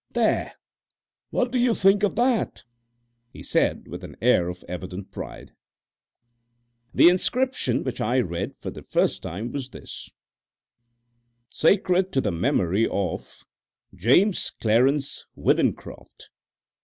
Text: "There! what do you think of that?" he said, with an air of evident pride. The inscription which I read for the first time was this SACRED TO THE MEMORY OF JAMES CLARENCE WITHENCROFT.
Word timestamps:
"There! 0.13 0.55
what 1.29 1.51
do 1.51 1.59
you 1.59 1.75
think 1.75 2.01
of 2.01 2.15
that?" 2.15 2.63
he 3.29 3.43
said, 3.43 3.87
with 3.87 4.03
an 4.03 4.15
air 4.19 4.49
of 4.49 4.65
evident 4.67 5.11
pride. 5.11 5.51
The 6.91 7.07
inscription 7.07 7.83
which 7.83 8.01
I 8.01 8.19
read 8.19 8.55
for 8.55 8.71
the 8.71 8.81
first 8.81 9.21
time 9.21 9.51
was 9.51 9.69
this 9.69 10.09
SACRED 11.51 12.11
TO 12.11 12.19
THE 12.19 12.31
MEMORY 12.31 12.87
OF 12.89 13.45
JAMES 13.93 14.49
CLARENCE 14.59 15.27
WITHENCROFT. 15.35 16.31